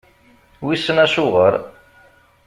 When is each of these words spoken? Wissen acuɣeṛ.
Wissen 0.65 0.97
acuɣeṛ. 1.05 1.55